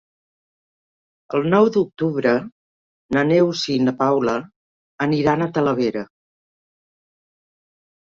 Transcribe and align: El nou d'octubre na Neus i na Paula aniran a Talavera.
El 1.39 1.43
nou 1.53 1.67
d'octubre 1.75 2.31
na 3.17 3.23
Neus 3.31 3.65
i 3.73 3.75
na 3.89 3.93
Paula 3.99 4.33
aniran 5.07 5.47
a 5.47 5.49
Talavera. 5.59 6.03